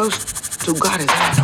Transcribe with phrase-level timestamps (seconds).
[0.00, 0.24] close
[0.64, 1.39] to God as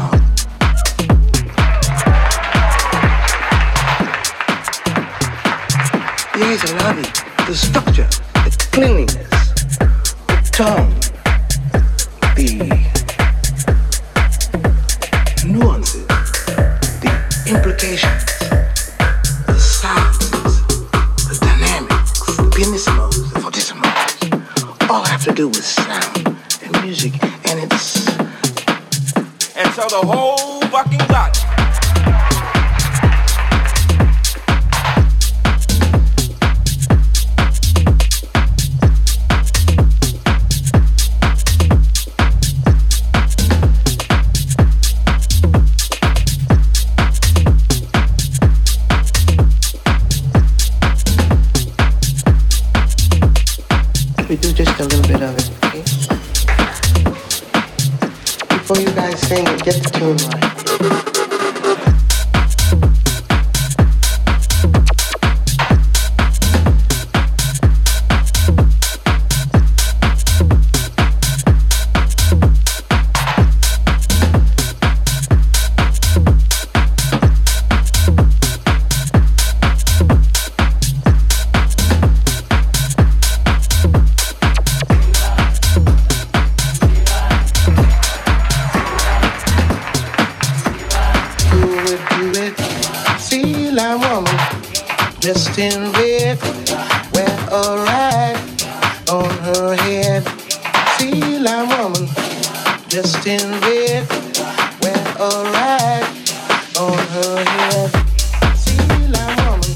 [109.25, 109.73] woman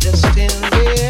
[0.00, 1.07] just in the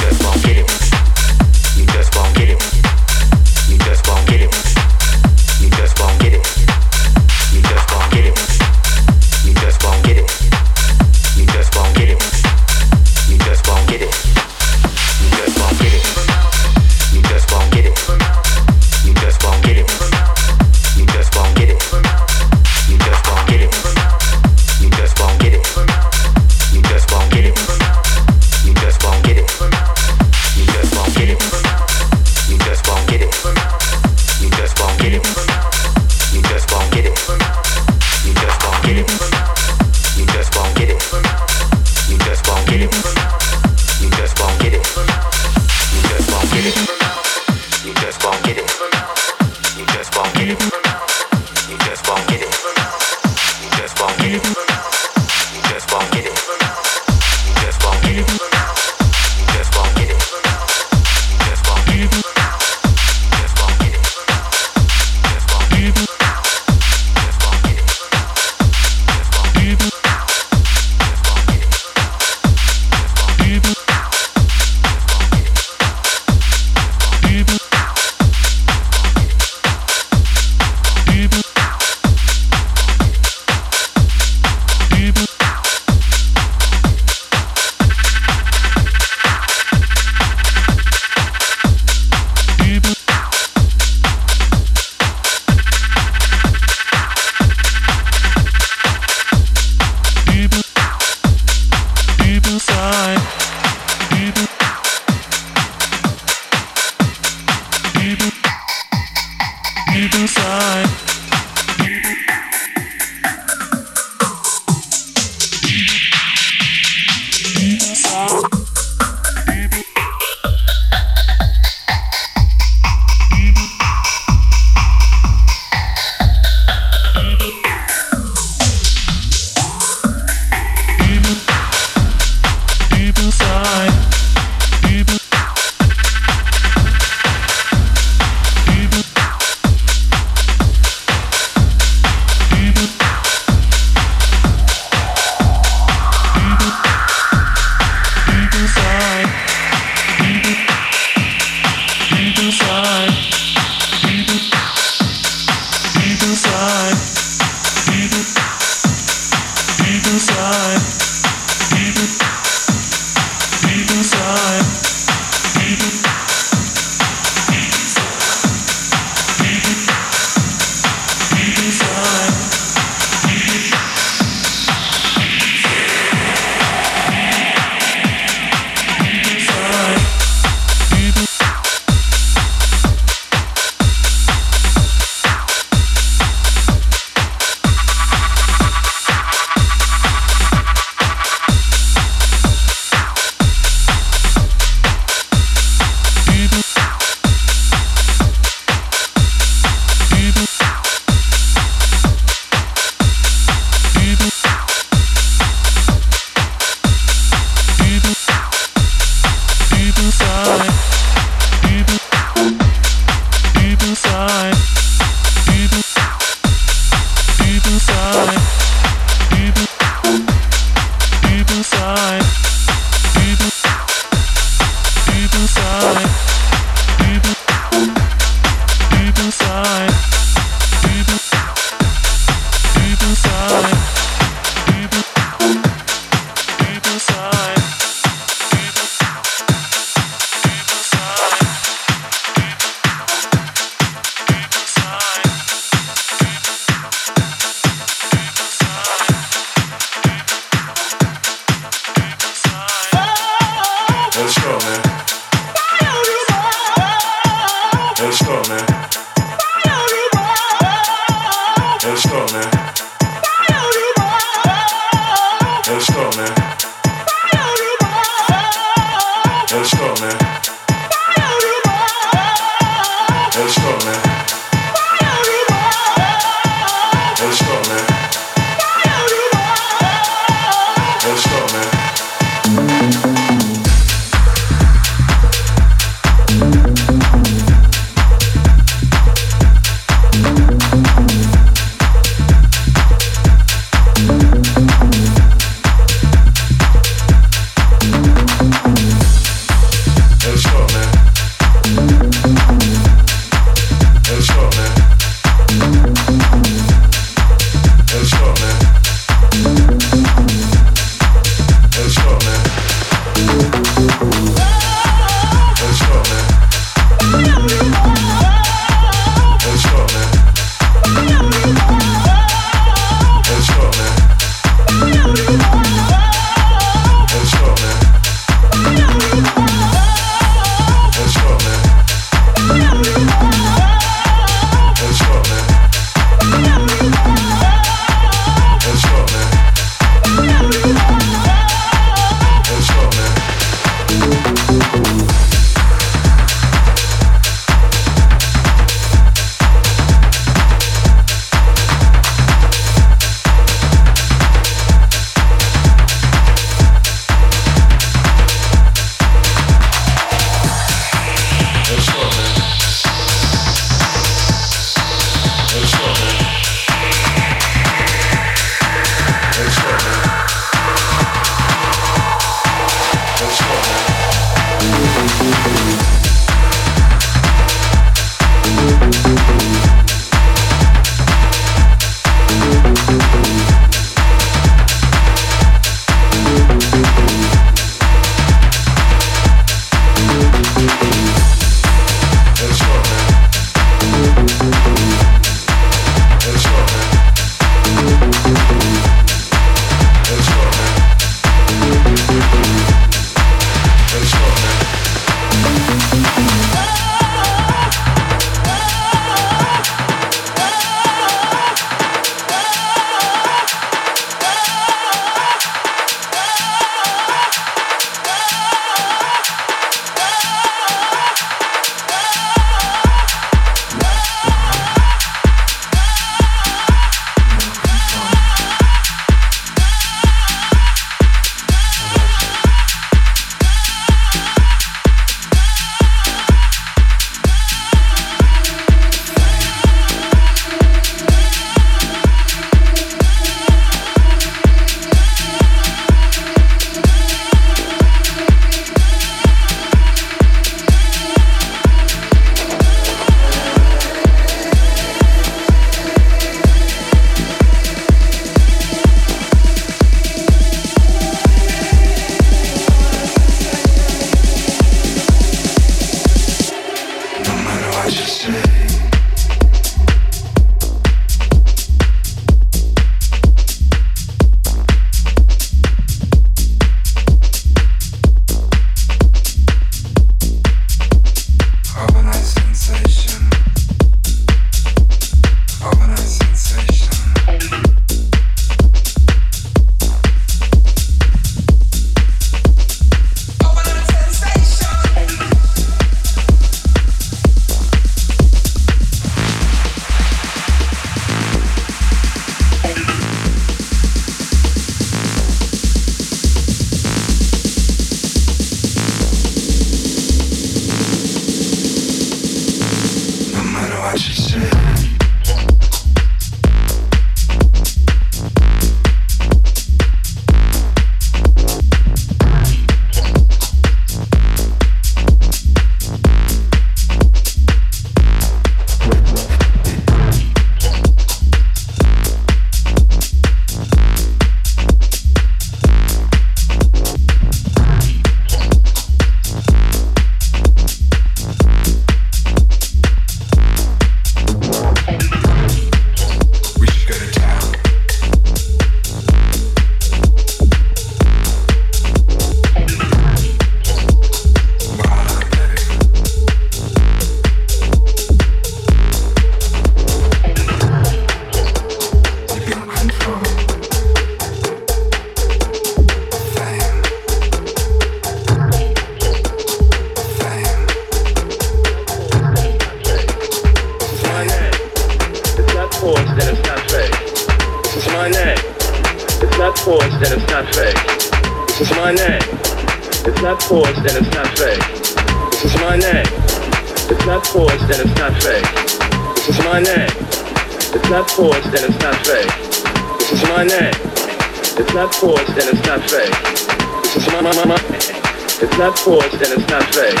[598.88, 600.00] forced and it's not fake.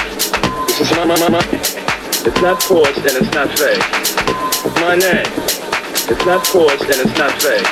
[0.66, 1.44] This is my, my, my, my.
[1.52, 3.84] It's not forced and it's not fake.
[4.64, 5.26] It's my name.
[6.08, 7.68] It's not forced and it's not fake.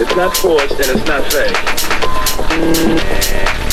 [0.00, 1.56] It's not forced and it's not fake.
[2.54, 3.63] Mm.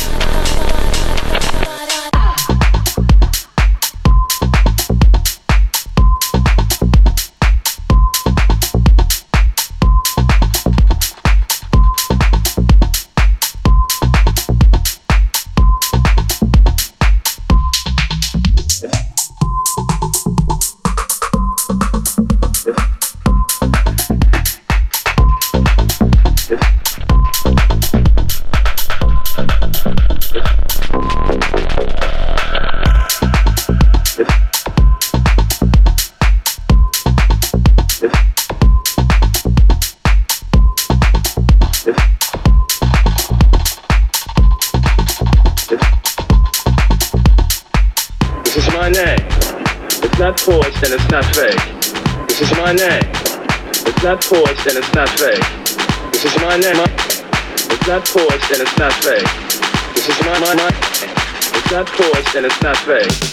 [62.34, 63.31] And it's not fake.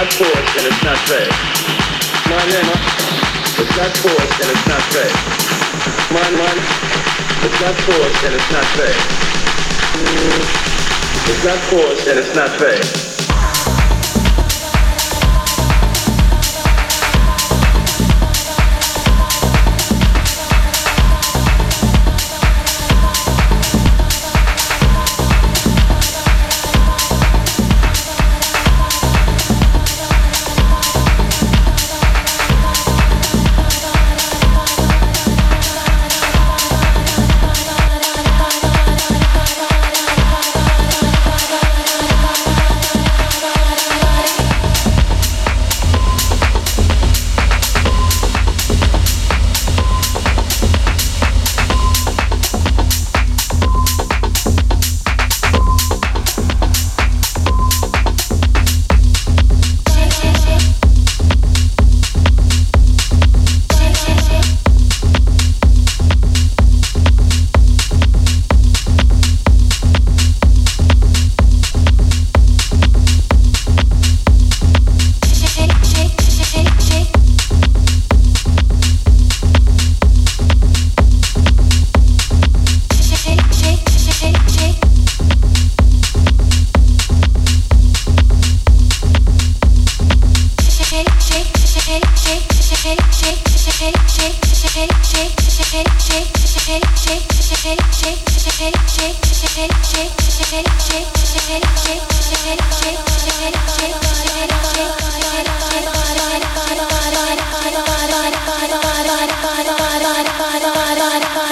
[0.00, 1.28] Not forced and it's not fake.
[2.30, 2.72] My name.
[3.60, 5.12] It's not forced and it's not fake.
[6.10, 6.52] My my.
[7.44, 9.02] It's not forced and it's not fake.
[11.28, 13.09] It's not forced and it's not fake.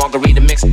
[0.00, 0.64] margarita mix.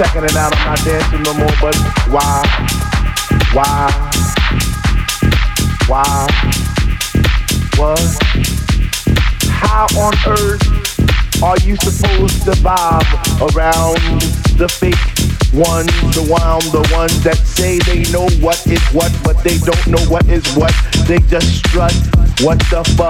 [0.00, 0.56] Checking it out.
[0.56, 1.76] I'm not dancing no more, but
[2.08, 2.40] why?
[3.52, 4.10] Why?
[5.88, 6.26] Why?
[7.76, 8.00] What?
[9.50, 13.04] How on earth are you supposed to bob
[13.52, 14.00] around
[14.56, 14.96] the fake
[15.52, 19.86] ones, the one, the ones that say they know what is what, but they don't
[19.86, 20.72] know what is what.
[21.06, 21.92] They just strut.
[22.40, 23.09] What the fuck?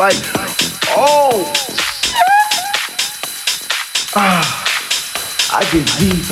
[0.00, 0.16] like,
[0.96, 1.44] oh
[4.16, 4.40] Ah,
[5.52, 6.24] I get deep.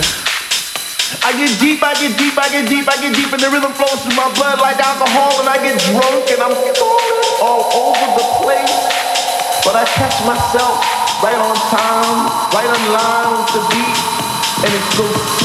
[1.21, 3.77] I get deep, I get deep, I get deep, I get deep, and the rhythm
[3.77, 6.57] flows through my blood like alcohol, and I get drunk, and I'm
[7.45, 8.73] all over the place.
[9.69, 10.81] But I catch myself
[11.21, 12.25] right on time,
[12.57, 15.38] right on line with the beat.